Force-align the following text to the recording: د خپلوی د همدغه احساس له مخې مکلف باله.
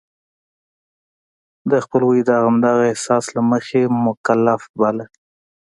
د 1.71 1.73
خپلوی 1.83 2.19
د 2.27 2.29
همدغه 2.43 2.83
احساس 2.91 3.25
له 3.35 3.41
مخې 3.51 3.81
مکلف 4.05 4.61
باله. 4.79 5.05